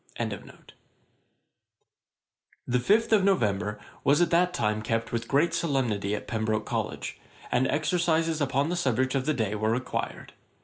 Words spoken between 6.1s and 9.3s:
at Pembroke College, and exercises upon the subject of